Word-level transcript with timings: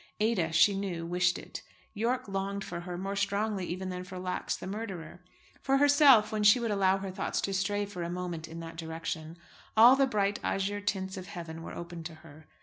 Ada, 0.19 0.51
she 0.51 0.73
knew, 0.75 1.05
wished 1.05 1.37
it. 1.37 1.61
Yorke 1.93 2.27
longed 2.27 2.63
for 2.63 2.79
her, 2.79 2.97
more 2.97 3.15
strongly 3.15 3.67
even 3.67 3.89
than 3.89 4.03
for 4.03 4.17
Lax, 4.17 4.55
the 4.55 4.65
murderer. 4.65 5.23
For 5.61 5.77
herself, 5.77 6.31
when 6.31 6.41
she 6.41 6.59
would 6.59 6.71
allow 6.71 6.97
her 6.97 7.11
thoughts 7.11 7.39
to 7.41 7.53
stray 7.53 7.85
for 7.85 8.01
a 8.01 8.09
moment 8.09 8.47
in 8.47 8.61
that 8.61 8.77
direction, 8.77 9.37
all 9.77 9.95
the 9.95 10.07
bright 10.07 10.39
azure 10.41 10.81
tints 10.81 11.17
of 11.17 11.27
heaven 11.27 11.61
were 11.61 11.75
open 11.75 12.03
to 12.05 12.15
her. 12.25 12.47